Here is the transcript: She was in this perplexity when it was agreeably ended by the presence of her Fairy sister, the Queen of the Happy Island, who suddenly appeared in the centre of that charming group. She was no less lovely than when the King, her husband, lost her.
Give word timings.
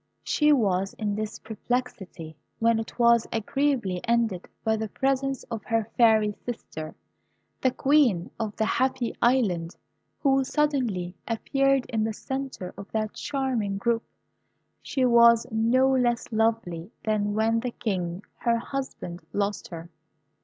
She 0.23 0.51
was 0.51 0.93
in 0.95 1.13
this 1.13 1.37
perplexity 1.37 2.35
when 2.57 2.79
it 2.79 2.97
was 2.97 3.27
agreeably 3.31 4.01
ended 4.05 4.47
by 4.63 4.77
the 4.77 4.87
presence 4.87 5.43
of 5.51 5.63
her 5.65 5.91
Fairy 5.95 6.33
sister, 6.43 6.95
the 7.61 7.69
Queen 7.69 8.31
of 8.39 8.55
the 8.55 8.65
Happy 8.65 9.13
Island, 9.21 9.75
who 10.17 10.43
suddenly 10.43 11.13
appeared 11.27 11.85
in 11.87 12.03
the 12.03 12.13
centre 12.13 12.73
of 12.79 12.91
that 12.93 13.13
charming 13.13 13.77
group. 13.77 14.01
She 14.81 15.05
was 15.05 15.45
no 15.51 15.91
less 15.95 16.31
lovely 16.31 16.89
than 17.03 17.35
when 17.35 17.59
the 17.59 17.69
King, 17.69 18.23
her 18.39 18.57
husband, 18.57 19.21
lost 19.33 19.67
her. 19.67 19.87